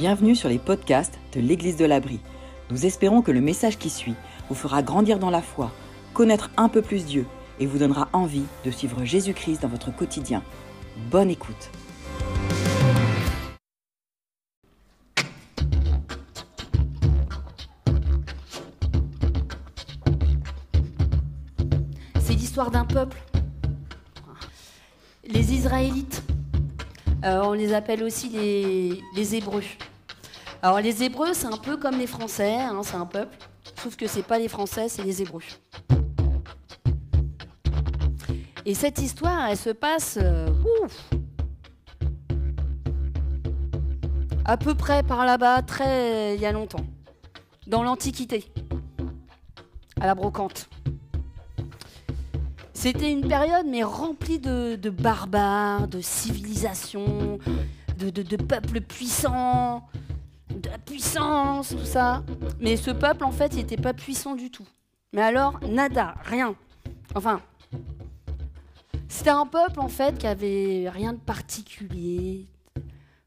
[0.00, 2.20] Bienvenue sur les podcasts de l'Église de l'Abri.
[2.70, 4.14] Nous espérons que le message qui suit
[4.48, 5.70] vous fera grandir dans la foi,
[6.14, 7.26] connaître un peu plus Dieu
[7.58, 10.42] et vous donnera envie de suivre Jésus-Christ dans votre quotidien.
[11.10, 11.70] Bonne écoute.
[22.20, 23.18] C'est l'histoire d'un peuple.
[25.26, 26.22] Les Israélites.
[27.22, 29.60] Euh, on les appelle aussi les, les Hébreux.
[30.62, 33.34] Alors les Hébreux, c'est un peu comme les Français, hein, c'est un peuple.
[33.82, 35.40] Sauf que c'est pas les Français, c'est les Hébreux.
[38.66, 40.46] Et cette histoire, elle se passe euh,
[44.44, 46.84] à peu près par là-bas, très il y a longtemps,
[47.66, 48.44] dans l'Antiquité,
[49.98, 50.68] à la brocante.
[52.74, 57.38] C'était une période mais remplie de, barbares, de civilisations,
[57.96, 59.86] de peuples puissants,
[60.60, 62.22] de la puissance, tout ça.
[62.60, 64.66] Mais ce peuple, en fait, il n'était pas puissant du tout.
[65.12, 66.54] Mais alors, nada, rien.
[67.14, 67.40] Enfin,
[69.08, 72.46] c'était un peuple, en fait, qui avait rien de particulier.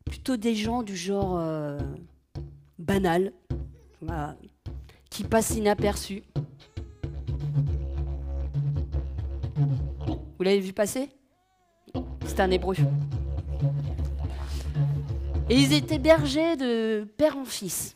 [0.06, 1.80] Plutôt des gens du genre euh,
[2.78, 3.34] banal,
[5.10, 6.24] qui passent inaperçus.
[10.38, 11.10] Vous l'avez vu passer?
[12.26, 12.76] C'est un hébreu.
[15.54, 17.96] Et ils étaient bergers de père en fils.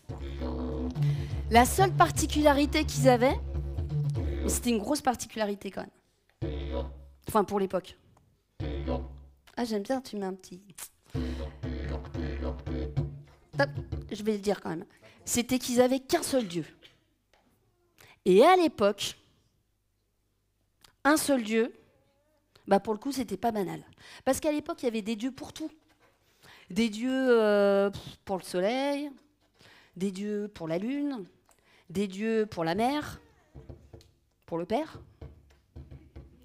[1.50, 3.40] La seule particularité qu'ils avaient,
[4.48, 6.86] c'était une grosse particularité quand même.
[7.28, 7.98] Enfin, pour l'époque.
[9.56, 10.62] Ah, j'aime bien, tu mets un petit.
[14.12, 14.86] Je vais le dire quand même.
[15.26, 16.66] C'était qu'ils avaient qu'un seul Dieu.
[18.26, 19.18] Et à l'époque,
[21.04, 21.74] un seul Dieu,
[22.68, 23.84] bah pour le coup, c'était pas banal.
[24.26, 25.72] Parce qu'à l'époque, il y avait des dieux pour tout.
[26.70, 27.90] Des dieux euh,
[28.26, 29.10] pour le soleil,
[29.96, 31.26] des dieux pour la lune,
[31.90, 33.22] des dieux pour la mer,
[34.46, 35.00] pour le père,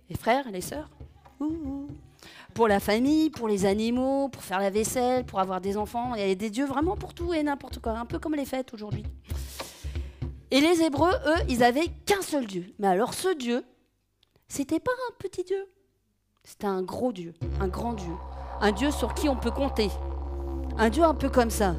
[0.08, 0.90] les frères, les sœurs,
[2.54, 6.14] pour la famille, pour les animaux, pour faire la vaisselle, pour avoir des enfants.
[6.14, 8.44] Il y avait des dieux vraiment pour tout et n'importe quoi, un peu comme les
[8.44, 9.04] fêtes aujourd'hui.
[10.50, 12.74] Et les Hébreux, eux, ils avaient qu'un seul Dieu.
[12.78, 13.64] Mais alors ce Dieu,
[14.48, 15.66] c'était pas un petit Dieu.
[16.44, 18.12] C'était un gros Dieu, un grand Dieu,
[18.60, 19.88] un Dieu sur qui on peut compter.
[20.78, 21.76] Un Dieu un peu comme ça.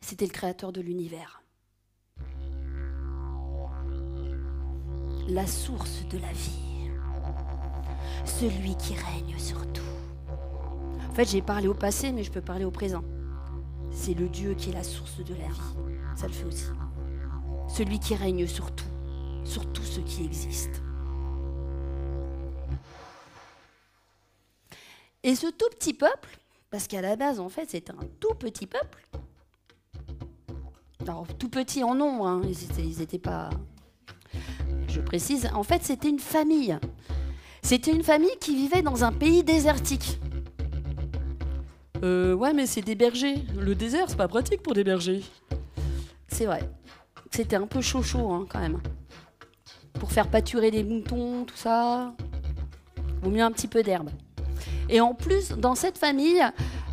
[0.00, 1.42] C'était le créateur de l'univers.
[5.28, 6.88] La source de la vie.
[8.24, 9.82] Celui qui règne sur tout.
[11.10, 13.02] En fait, j'ai parlé au passé, mais je peux parler au présent.
[13.90, 15.76] C'est le Dieu qui est la source de la vie.
[16.14, 16.66] Ça le fait aussi.
[17.68, 18.84] Celui qui règne sur tout,
[19.44, 20.82] sur tout ce qui existe.
[25.26, 26.38] Et ce tout petit peuple,
[26.70, 29.04] parce qu'à la base, en fait, c'est un tout petit peuple.
[31.02, 32.42] Alors, tout petit en nombre, hein,
[32.78, 33.50] ils n'étaient pas.
[34.86, 36.78] Je précise, en fait, c'était une famille.
[37.60, 40.20] C'était une famille qui vivait dans un pays désertique.
[42.04, 43.42] Euh, ouais, mais c'est des bergers.
[43.58, 45.24] Le désert, c'est pas pratique pour des bergers.
[46.28, 46.70] C'est vrai.
[47.32, 48.80] C'était un peu chaud chaud, hein, quand même.
[49.94, 52.14] Pour faire pâturer les moutons, tout ça.
[53.22, 54.10] Vaut mieux un petit peu d'herbe.
[54.88, 56.42] Et en plus, dans cette famille,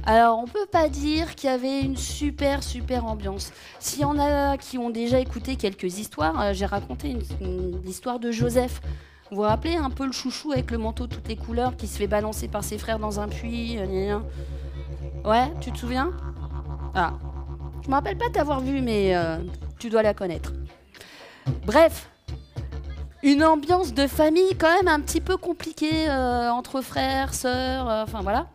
[0.06, 3.52] alors on peut pas dire qu'il y avait une super super ambiance.
[3.80, 7.16] S'il y en a qui ont déjà écouté quelques histoires, euh, j'ai raconté
[7.84, 8.82] l'histoire de Joseph.
[9.30, 11.98] Vous vous rappelez un peu le chouchou avec le manteau toutes les couleurs qui se
[11.98, 14.20] fait balancer par ses frères dans un puits euh.
[15.26, 16.12] Ouais, tu te souviens?
[16.94, 17.14] Ah,
[17.84, 19.38] je me rappelle pas t'avoir vu, mais euh,
[19.80, 20.54] tu dois la connaître.
[21.66, 22.10] Bref,
[23.24, 28.04] une ambiance de famille quand même un petit peu compliquée euh, entre frères, sœurs, euh,
[28.04, 28.48] enfin voilà.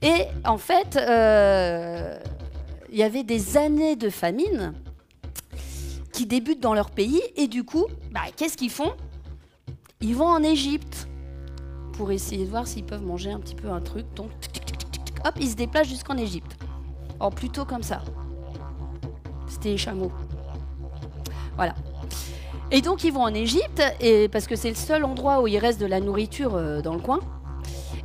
[0.00, 2.16] Et en fait, euh,
[2.90, 4.74] il y avait des années de famine
[6.12, 8.92] qui débutent dans leur pays et du coup, bah, qu'est-ce qu'ils font?
[10.00, 11.08] Ils vont en Égypte
[11.94, 14.06] pour essayer de voir s'ils peuvent manger un petit peu un truc.
[14.14, 14.30] Donc,
[15.24, 16.56] hop, ils se déplacent jusqu'en Égypte.
[17.18, 18.02] Alors plutôt comme ça.
[19.48, 20.12] C'était les chameaux.
[21.56, 21.74] Voilà.
[22.72, 23.80] Et donc ils vont en Égypte,
[24.32, 27.00] parce que c'est le seul endroit où il reste de la nourriture euh, dans le
[27.00, 27.20] coin.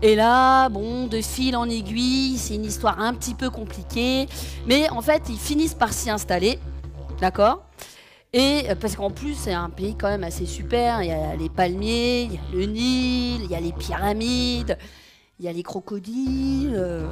[0.03, 4.27] Et là, bon, de fil en aiguille, c'est une histoire un petit peu compliquée,
[4.67, 6.59] mais en fait ils finissent par s'y installer,
[7.19, 7.63] d'accord?
[8.33, 11.35] Et euh, parce qu'en plus c'est un pays quand même assez super, il y a
[11.35, 14.77] les palmiers, il y a le Nil, il y a les pyramides,
[15.39, 17.07] il y a les crocodiles, euh,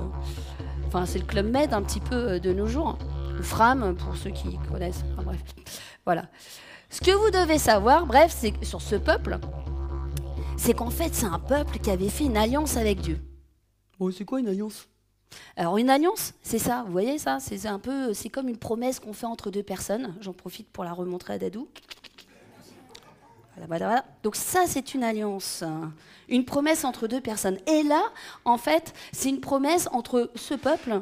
[0.88, 2.98] enfin c'est le Club Med un petit peu de nos jours,
[3.40, 5.44] ou Fram pour ceux qui connaissent, enfin bref,
[6.06, 6.26] voilà.
[6.90, 9.38] Ce que vous devez savoir, bref, c'est sur ce peuple,
[10.58, 13.20] c'est qu'en fait, c'est un peuple qui avait fait une alliance avec Dieu.
[14.00, 14.88] Bon, c'est quoi une alliance?
[15.56, 19.00] Alors une alliance, c'est ça, vous voyez ça C'est un peu, c'est comme une promesse
[19.00, 20.16] qu'on fait entre deux personnes.
[20.22, 21.68] J'en profite pour la remontrer à Dadou.
[23.54, 24.06] Voilà, voilà, voilà.
[24.24, 25.64] Donc ça, c'est une alliance,
[26.28, 27.58] une promesse entre deux personnes.
[27.68, 28.02] Et là,
[28.46, 31.02] en fait, c'est une promesse entre ce peuple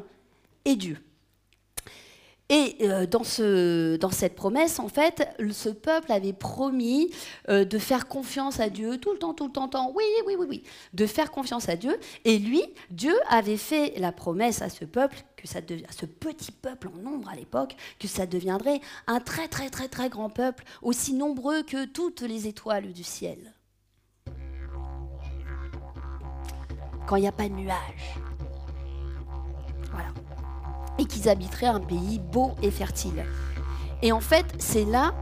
[0.66, 0.98] et Dieu.
[2.50, 7.10] Et euh, dans, ce, dans cette promesse, en fait, ce peuple avait promis
[7.50, 10.34] euh, de faire confiance à Dieu tout le temps, tout le temps, temps, oui, oui,
[10.38, 10.62] oui, oui,
[10.94, 11.98] de faire confiance à Dieu.
[12.24, 16.98] Et lui, Dieu avait fait la promesse à ce peuple, que ce petit peuple en
[17.02, 21.62] nombre à l'époque, que ça deviendrait un très, très, très, très grand peuple, aussi nombreux
[21.62, 23.52] que toutes les étoiles du ciel.
[27.06, 28.14] Quand il n'y a pas de nuages.
[29.90, 30.27] Voilà
[30.98, 33.24] et qu'ils habiteraient un pays beau et fertile.
[34.02, 35.14] Et en fait, c'est là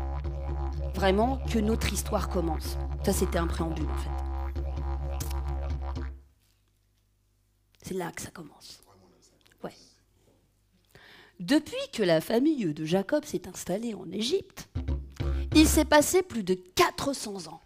[0.95, 2.77] vraiment que notre histoire commence.
[3.05, 4.11] Ça, c'était un préambule en fait.
[7.83, 8.83] C'est là que ça commence.
[9.63, 9.75] Ouais.
[11.39, 14.69] Depuis que la famille de Jacob s'est installée en Égypte,
[15.55, 17.61] il s'est passé plus de 400 ans.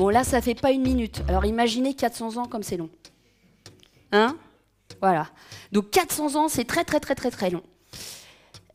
[0.00, 1.20] Bon, là, ça fait pas une minute.
[1.28, 2.88] Alors imaginez 400 ans comme c'est long.
[4.12, 4.34] Hein?
[5.02, 5.28] Voilà.
[5.72, 7.62] Donc 400 ans, c'est très, très, très, très, très long.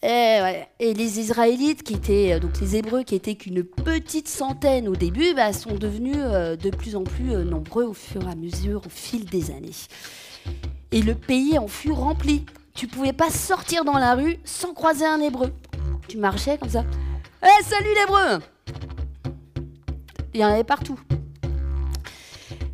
[0.04, 4.95] Et, les Israélites, qui étaient, euh, donc les Hébreux, qui étaient qu'une petite centaine au
[4.95, 8.36] début, bah, sont devenus euh, de plus en plus euh, nombreux au fur et à
[8.36, 9.71] mesure, au fil des années.
[10.92, 12.45] Et le pays en fut rempli.
[12.75, 15.51] Tu pouvais pas sortir dans la rue sans croiser un Hébreu.
[16.07, 16.86] Tu marchais comme ça.
[17.42, 18.42] Eh, salut l'Hébreu
[20.36, 21.00] il y en avait partout.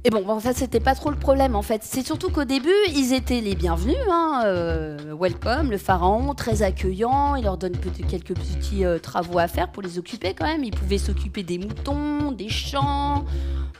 [0.04, 1.84] Et bon, ça c'était pas trop le problème en fait.
[1.84, 3.96] C'est surtout qu'au début, ils étaient les bienvenus.
[4.10, 7.36] Hein, euh, welcome, le pharaon, très accueillant.
[7.36, 7.78] Il leur donne
[8.10, 10.64] quelques petits euh, travaux à faire pour les occuper quand même.
[10.64, 13.26] Ils pouvaient s'occuper des moutons, des champs,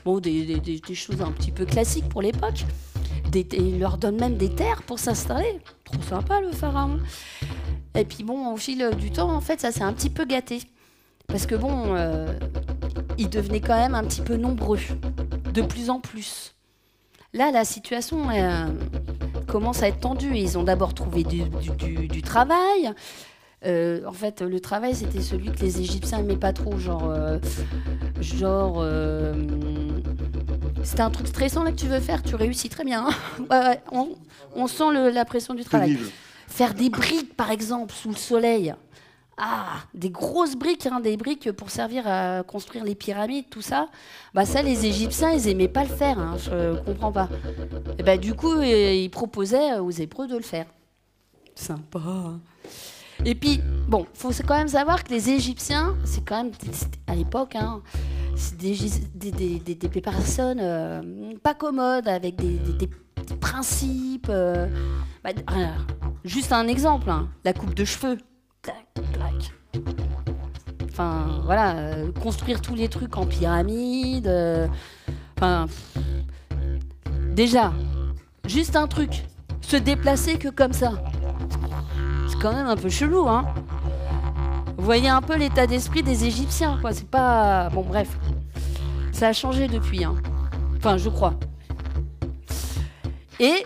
[0.04, 2.64] bon, des, choses un petit peu classiques pour l'époque.
[3.34, 5.58] Il leur donne même des terres pour s'installer.
[5.84, 7.00] Trop sympa le pharaon.
[7.96, 10.60] Et puis bon, au fil du temps, en fait, ça s'est un petit peu gâté.
[11.26, 12.38] Parce que bon, euh,
[13.18, 14.78] ils devenaient quand même un petit peu nombreux,
[15.52, 16.54] de plus en plus.
[17.34, 18.66] Là, la situation euh,
[19.46, 20.36] commence à être tendue.
[20.36, 22.92] Ils ont d'abord trouvé du, travail.
[23.64, 26.76] Euh, en fait, le travail, c'était celui que les Égyptiens n'aimaient pas trop.
[26.78, 27.38] Genre, euh,
[28.20, 28.84] genre
[30.82, 32.22] c'était un truc stressant là que tu veux faire.
[32.22, 33.08] Tu réussis très bien.
[33.50, 33.76] Hein.
[34.54, 35.98] on, sent la pression du travail.
[36.48, 38.74] Faire des briques, par exemple, sous le soleil.
[39.38, 43.88] Ah, des grosses briques, hein, des briques pour servir à construire les pyramides, tout ça.
[44.34, 46.18] Bah ça, les Égyptiens, ils aimaient pas le faire.
[46.18, 47.28] Hein, je comprends pas.
[47.98, 50.66] Et bah, du coup, euh, ils proposaient aux Hébreux de le faire.
[51.54, 52.00] Sympa.
[53.24, 56.52] Et puis, bon, faut quand même savoir que les Égyptiens, c'est quand même
[57.06, 57.82] à l'époque, hein,
[58.58, 58.76] des,
[59.60, 61.02] des, personnes euh,
[61.42, 62.58] pas commodes avec des,
[63.40, 64.28] principes.
[64.28, 64.66] Euh,
[65.24, 65.30] bah,
[66.24, 68.18] juste un exemple, hein, la coupe de cheveux.
[70.90, 74.26] Enfin, voilà, euh, construire tous les trucs en pyramide.
[74.26, 74.68] Euh,
[75.36, 75.66] enfin,
[77.30, 77.72] déjà,
[78.46, 79.24] juste un truc,
[79.62, 80.92] se déplacer que comme ça.
[82.28, 83.46] C'est quand même un peu chelou, hein.
[84.76, 86.92] Vous voyez un peu l'état d'esprit des Égyptiens, quoi.
[86.92, 87.70] C'est pas.
[87.70, 88.18] Bon, bref.
[89.12, 90.14] Ça a changé depuis, hein.
[90.76, 91.34] Enfin, je crois.
[93.40, 93.64] Et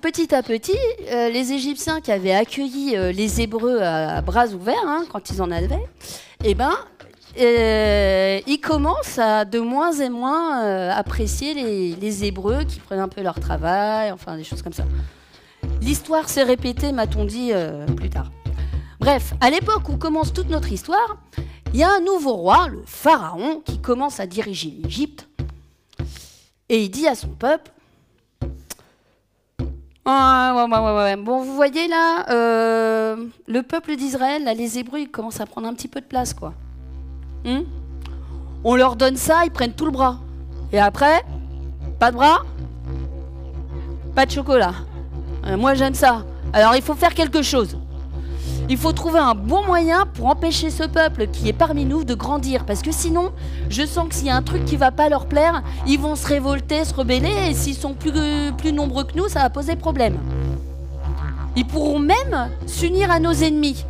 [0.00, 0.78] petit à petit,
[1.10, 5.42] euh, les Égyptiens qui avaient accueilli euh, les Hébreux à, bras ouverts, hein, quand ils
[5.42, 5.88] en avaient,
[6.44, 6.72] eh ben,
[7.40, 13.22] euh, ils commencent à de moins en moins apprécier les, Hébreux qui prennent un peu
[13.22, 14.84] leur travail, enfin des choses comme ça.
[15.80, 17.52] L'histoire s'est répétée, m'a-t-on dit
[17.96, 18.30] plus tard.
[19.00, 21.16] Bref, à l'époque où commence toute notre histoire,
[21.72, 25.26] il y a un nouveau roi, le pharaon, qui commence à diriger l'Égypte.
[26.68, 27.72] Et il dit à son peuple,
[30.04, 33.16] ah, ouais, ouais, ouais, Bon, vous voyez là, euh,
[33.46, 36.54] le peuple d'Israël, les Hébreux, ils commencent à prendre un petit peu de place, quoi.
[37.44, 37.62] Hmm
[38.64, 40.18] On leur donne ça, ils prennent tout le bras.
[40.72, 41.22] Et après,
[42.00, 42.42] pas de bras,
[44.14, 44.74] pas de chocolat.
[45.46, 46.24] Euh, moi, j'aime ça.
[46.52, 47.76] Alors, il faut faire quelque chose.
[48.68, 52.14] Il faut trouver un bon moyen pour empêcher ce peuple qui est parmi nous de
[52.14, 52.64] grandir.
[52.64, 53.32] Parce que sinon,
[53.68, 56.16] je sens que s'il y a un truc qui va pas leur plaire, ils vont
[56.16, 57.50] se révolter, se rebeller.
[57.50, 60.18] Et s'ils sont plus, nombreux que nous, ça va poser problème.
[61.56, 63.84] Ils pourront même s'unir à nos ennemis.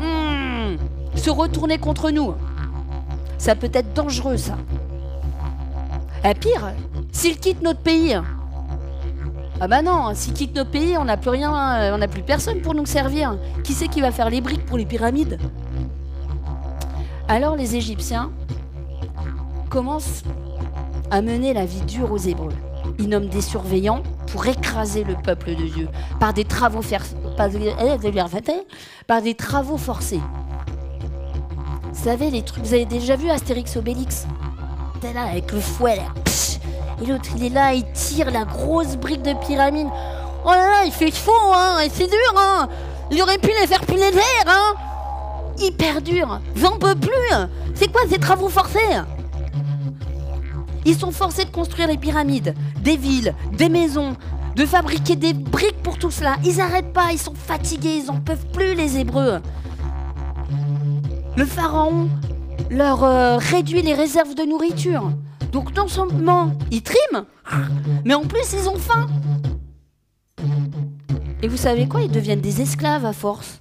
[0.00, 0.76] Hmm,
[1.16, 2.34] se retourner contre nous.
[3.38, 4.56] Ça peut être dangereux, ça.
[6.40, 6.72] Pire,
[7.10, 8.14] s'ils quittent notre pays,
[9.60, 12.22] Ah bah non, s'ils quittent nos pays, on n'a plus rien, euh, on n'a plus
[12.22, 13.36] personne pour nous servir.
[13.64, 15.38] Qui c'est qui va faire les briques pour les pyramides?
[17.26, 18.30] Alors les Égyptiens
[19.68, 20.22] commencent
[21.10, 22.52] à mener la vie dure aux Hébreux.
[23.00, 25.88] Ils nomment des surveillants pour écraser le peuple de Dieu
[26.20, 26.80] par des travaux,
[29.22, 30.20] des travaux forcés.
[31.92, 34.26] Vous savez, les trucs, vous avez déjà vu Astérix Obélix?
[35.00, 36.04] T'es là avec le fouet, là.
[37.02, 39.88] Et l'autre, il est là, il tire la grosse brique de pyramide.
[40.44, 42.68] Oh là là, il fait chaud, hein, et c'est dur, hein.
[43.10, 44.74] Il aurait pu les faire plus légères, hein.
[45.58, 46.40] Hyper dur.
[46.56, 47.10] J'en peux plus.
[47.74, 48.78] C'est quoi ces travaux forcés?
[50.84, 54.16] Ils sont forcés de construire des pyramides, des villes, des maisons,
[54.56, 56.36] de fabriquer des briques pour tout cela.
[56.44, 59.40] Ils n'arrêtent pas, ils sont fatigués, ils en peuvent plus, les Hébreux.
[61.36, 62.08] Le pharaon
[62.70, 65.12] leur euh, réduit les réserves de nourriture.
[65.52, 67.24] Donc non seulement ils triment,
[68.04, 69.06] mais en plus ils ont faim.
[71.42, 72.02] Et vous savez quoi?
[72.02, 73.60] Ils deviennent des esclaves à force.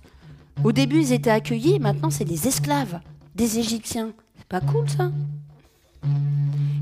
[0.63, 3.00] Au début ils étaient accueillis, maintenant c'est des esclaves,
[3.36, 4.12] des Égyptiens.
[4.38, 5.12] C'est pas cool ça?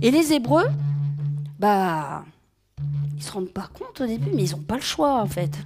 [0.01, 0.67] Et les Hébreux,
[1.59, 2.23] bah,
[3.15, 5.57] ils se rendent pas compte au début, mais ils ont pas le choix en fait.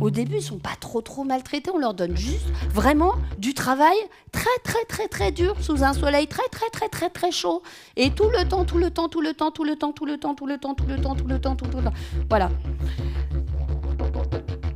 [0.00, 1.70] Au début, ils sont pas trop trop maltraités.
[1.72, 3.96] On leur donne juste vraiment du travail
[4.32, 7.62] très très très très dur sous un soleil très très très très très chaud.
[7.96, 10.16] Et tout le temps, tout le temps, tout le temps, tout le temps, tout le
[10.18, 11.92] temps, tout le temps, tout le temps, tout le temps, tout le temps.
[12.28, 12.50] Voilà.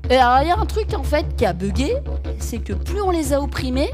[0.09, 1.95] Et alors, il y a un truc en fait qui a bugué,
[2.39, 3.91] c'est que plus on les a opprimés,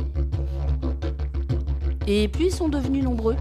[2.07, 3.37] et plus ils sont devenus nombreux.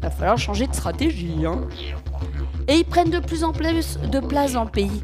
[0.00, 1.44] Va falloir changer de stratégie.
[1.46, 1.60] Hein
[2.70, 5.02] et ils prennent de plus en plus de place dans le pays.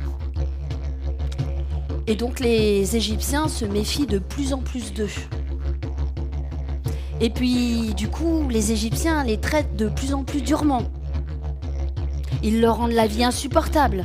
[2.07, 5.11] Et donc les Égyptiens se méfient de plus en plus d'eux.
[7.21, 10.83] Et puis du coup, les Égyptiens les traitent de plus en plus durement.
[12.43, 14.05] Ils leur rendent la vie insupportable.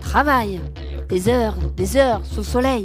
[0.00, 0.60] Travail,
[1.08, 2.84] des heures, des heures sous soleil.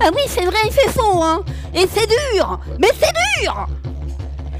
[0.00, 1.42] Ah oui, c'est vrai, il fait faux, hein
[1.74, 3.66] Et c'est dur Mais c'est dur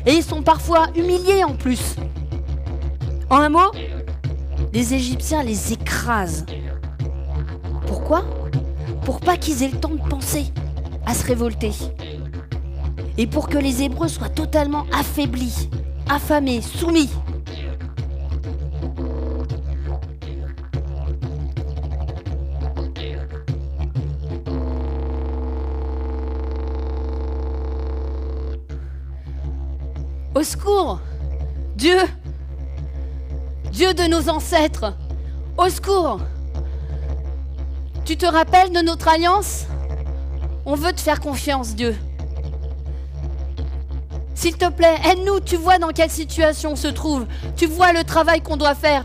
[0.07, 1.97] Et ils sont parfois humiliés en plus.
[3.29, 3.73] En un mot,
[4.73, 6.47] les Égyptiens les écrasent.
[7.87, 8.25] Pourquoi?
[9.05, 10.53] Pour pas qu'ils aient le temps de penser
[11.07, 11.73] à se révolter.
[13.19, 15.69] Et pour que les Hébreux soient totalement affaiblis,
[16.09, 17.11] affamés, soumis.
[30.47, 31.01] Secours
[31.75, 31.99] Dieu
[33.77, 34.95] Dieu de nos ancêtres,
[35.59, 36.21] au secours.
[38.07, 39.67] Tu te rappelles de notre alliance?
[40.65, 41.95] On veut te faire confiance, Dieu.
[44.35, 48.03] S'il te plaît, aide-nous, tu vois dans quelle situation on se trouve, tu vois le
[48.03, 49.05] travail qu'on doit faire,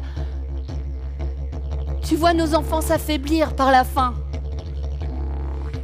[2.04, 4.14] tu vois nos enfants s'affaiblir par la faim.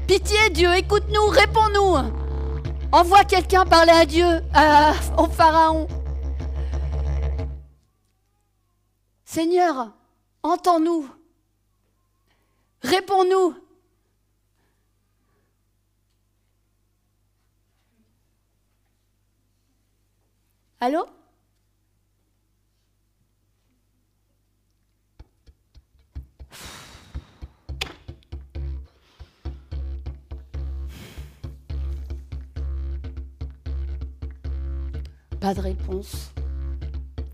[0.08, 2.17] Pitié, Dieu, écoute-nous, réponds-nous.
[2.92, 4.42] Envoie quelqu'un parler à Dieu,
[5.18, 5.88] au Pharaon.
[9.26, 9.92] Seigneur,
[10.42, 11.10] entends-nous.
[12.82, 13.56] Réponds-nous.
[20.80, 21.06] Allô?
[35.40, 36.34] Pas de réponse.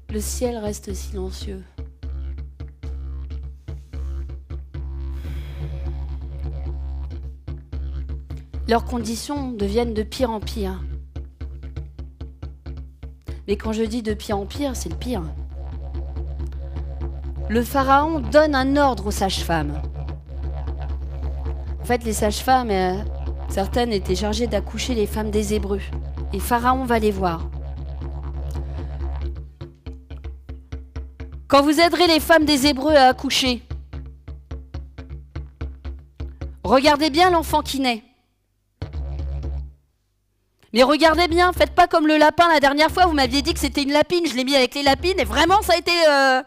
[0.10, 1.64] Le ciel reste silencieux.
[8.68, 10.82] leurs conditions deviennent de pire en pire.
[13.48, 15.22] Mais quand je dis de pire en pire, c'est le pire.
[17.50, 19.80] Le pharaon donne un ordre aux sages-femmes.
[21.82, 22.96] En fait, les sages-femmes, euh,
[23.50, 25.82] certaines étaient chargées d'accoucher les femmes des Hébreux.
[26.32, 27.48] Et Pharaon va les voir.
[31.54, 33.62] Quand vous aiderez les femmes des Hébreux à accoucher,
[36.64, 38.04] regardez bien l'enfant qui naît.
[40.74, 43.60] Mais regardez bien, faites pas comme le lapin la dernière fois, vous m'aviez dit que
[43.60, 45.92] c'était une lapine, je l'ai mis avec les lapines et vraiment ça a été...
[46.10, 46.42] Euh,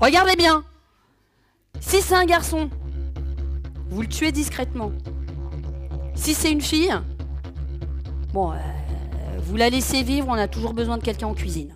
[0.00, 0.62] regardez bien.
[1.80, 2.70] Si c'est un garçon,
[3.88, 4.92] vous le tuez discrètement.
[6.14, 6.94] Si c'est une fille,
[8.32, 8.56] bon, euh,
[9.42, 11.74] vous la laissez vivre, on a toujours besoin de quelqu'un en cuisine.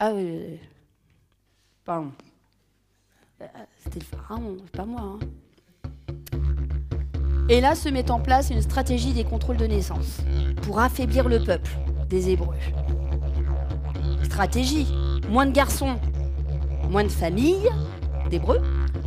[0.00, 0.58] Ah oui,
[1.84, 2.10] pardon.
[3.40, 3.46] Euh,
[3.78, 5.00] c'était le pharaon, pas moi.
[5.02, 5.18] Hein.
[7.48, 10.20] Et là se met en place une stratégie des contrôles de naissance
[10.62, 11.70] pour affaiblir le peuple
[12.08, 12.56] des Hébreux.
[14.24, 14.88] Stratégie,
[15.28, 15.96] moins de garçons,
[16.90, 17.68] moins de familles
[18.30, 18.62] d'Hébreux,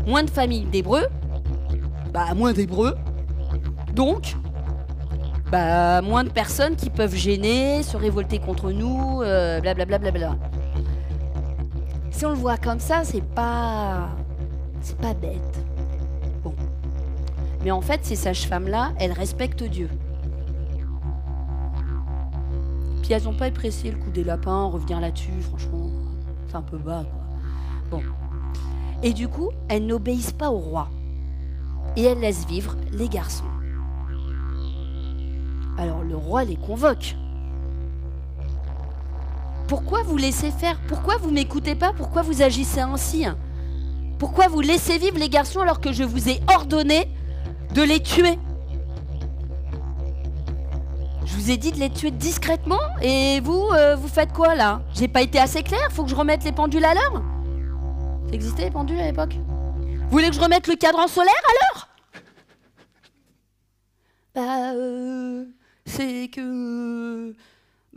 [0.05, 1.07] moins de familles d'Hébreux,
[2.13, 2.95] bah moins d'Hébreux,
[3.93, 4.35] donc
[5.51, 10.11] bah moins de personnes qui peuvent gêner, se révolter contre nous, blablabla.
[10.11, 10.37] Bla,
[12.11, 14.09] si on le voit comme ça, c'est pas
[14.81, 15.65] c'est pas bête.
[16.43, 16.53] Bon.
[17.63, 19.89] Mais en fait, ces sages-femmes-là, elles respectent Dieu.
[23.01, 25.89] Puis elles n'ont pas apprécié le coup des lapins, revenir là-dessus, franchement,
[26.47, 27.99] c'est un peu bas, quoi.
[27.99, 28.03] Bon.
[29.03, 30.89] Et du coup, elles n'obéissent pas au roi.
[31.95, 33.45] Et elles laissent vivre les garçons.
[35.77, 37.15] Alors le roi les convoque.
[39.67, 43.25] Pourquoi vous laissez faire Pourquoi vous m'écoutez pas Pourquoi vous agissez ainsi
[44.17, 47.09] Pourquoi vous laissez vivre les garçons alors que je vous ai ordonné
[47.73, 48.39] de les tuer
[51.25, 54.81] Je vous ai dit de les tuer discrètement et vous, euh, vous faites quoi là
[54.93, 57.21] J'ai pas été assez clair Faut que je remette les pendules à l'heure
[58.29, 61.75] Ça existait les pendules à l'époque Vous voulez que je remette le cadran solaire à
[61.75, 61.89] l'heure
[64.33, 65.43] Bah euh,
[65.85, 67.35] c'est que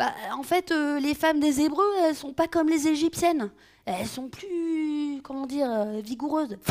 [0.01, 3.51] bah, en fait, euh, les femmes des Hébreux, elles sont pas comme les Égyptiennes.
[3.85, 6.57] Elles sont plus, comment dire, euh, vigoureuses.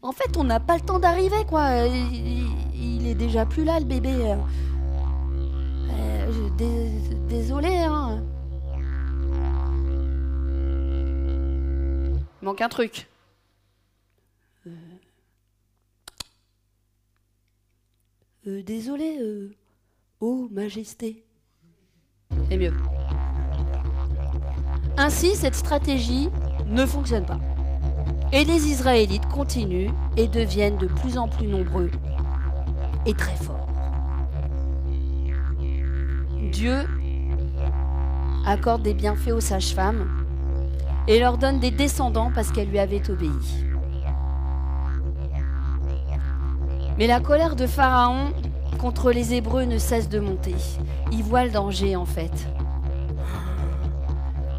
[0.00, 1.86] En fait, on n'a pas le temps d'arriver, quoi.
[1.86, 4.36] Il, est déjà plus là, le bébé.
[5.90, 6.48] Euh,
[7.28, 8.22] désolé, hein.
[12.40, 13.08] Il manque un truc.
[18.44, 19.18] désolé,
[20.20, 21.27] oh majesté.
[22.48, 22.72] C'est mieux.
[24.96, 26.28] Ainsi, cette stratégie
[26.66, 27.38] ne fonctionne pas.
[28.32, 31.90] Et les Israélites continuent et deviennent de plus en plus nombreux
[33.06, 33.68] et très forts.
[36.52, 36.84] Dieu
[38.46, 40.08] accorde des bienfaits aux sages-femmes
[41.06, 43.30] et leur donne des descendants parce qu'elles lui avaient obéi.
[46.98, 48.32] Mais la colère de Pharaon
[48.78, 50.54] contre les Hébreux ne cesse de monter.
[51.12, 52.48] Ils voient le danger en fait.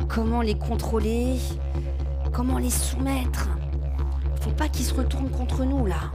[0.08, 1.38] Comment les contrôler?
[2.34, 3.47] Comment les soumettre?
[4.41, 6.12] Faut pas qu'ils se retournent contre nous là.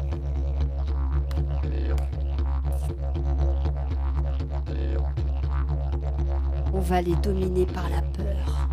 [6.73, 8.69] On va les dominer par la peur.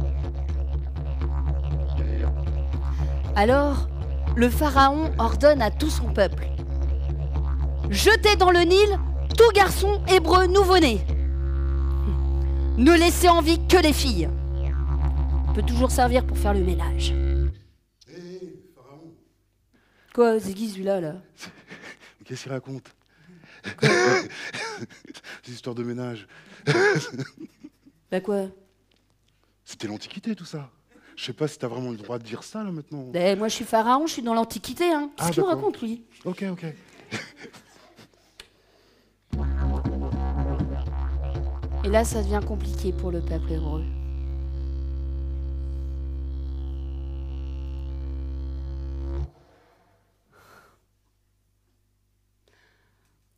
[3.36, 3.88] Alors,
[4.36, 6.48] le Pharaon ordonne à tout son peuple
[7.90, 9.00] Jetez dans le Nil
[9.42, 11.02] tout garçon hébreu nouveau-né.
[12.78, 14.30] Ne laissez en vie que les filles.
[15.56, 17.14] Peut toujours servir pour faire le ménage.
[18.76, 19.14] Pharaon
[20.14, 21.16] Quoi, c'est qui celui-là, là,
[22.24, 22.94] Qu'est-ce qu'il raconte?
[25.44, 26.28] Ces histoires de ménage.
[28.12, 28.44] Bah quoi?
[29.66, 30.70] C'était l'Antiquité, tout ça.
[31.16, 33.04] Je sais pas si t'as vraiment le droit de dire ça, là, maintenant.
[33.12, 34.86] bah, Moi, je suis pharaon, je suis dans l'Antiquité.
[34.92, 35.10] Hein.
[35.18, 36.04] Qu'est-ce Ah, qu'il raconte, lui?
[36.26, 36.66] Ok, ok.
[41.92, 43.84] Là, ça devient compliqué pour le peuple hébreu.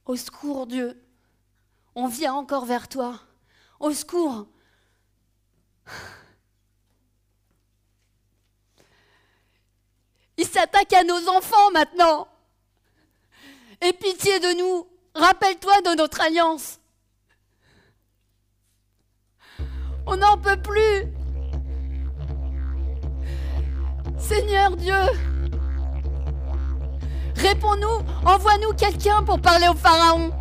[0.06, 1.02] Au secours, Dieu.
[1.96, 3.20] On vient encore vers toi.
[3.80, 4.48] Au secours.
[10.38, 12.28] Il s'attaque à nos enfants maintenant.
[13.82, 14.88] Aie pitié de nous.
[15.16, 16.80] Rappelle-toi de notre alliance.
[20.06, 21.12] On n'en peut plus.
[24.18, 24.94] Seigneur Dieu,
[27.36, 30.32] réponds-nous, envoie-nous quelqu'un pour parler au Pharaon.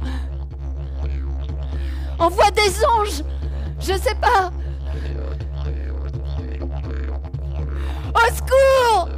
[2.19, 3.25] Envoie des anges,
[3.81, 4.51] je sais pas.
[8.15, 9.09] Au secours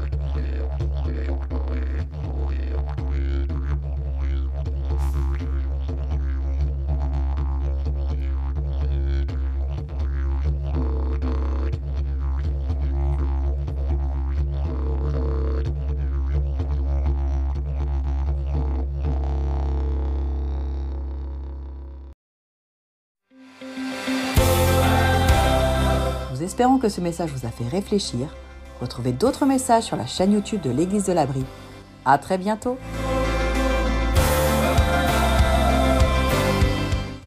[26.55, 28.29] espérons que ce message vous a fait réfléchir.
[28.81, 31.45] Retrouvez d'autres messages sur la chaîne YouTube de l'Église de l'Abri.
[32.05, 32.79] À très bientôt!